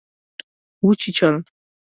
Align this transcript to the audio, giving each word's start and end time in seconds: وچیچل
وچیچل 0.85 1.35